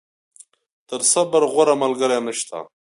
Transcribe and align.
تر 0.87 1.01
صبر، 1.11 1.41
غوره 1.53 1.75
ملګری 1.83 2.19
نشته. 2.25 2.57